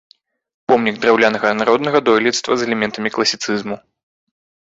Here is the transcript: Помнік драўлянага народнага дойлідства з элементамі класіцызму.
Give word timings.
Помнік 0.71 0.95
драўлянага 1.01 1.51
народнага 1.59 1.99
дойлідства 2.09 2.51
з 2.61 2.67
элементамі 2.69 3.09
класіцызму. 3.17 3.75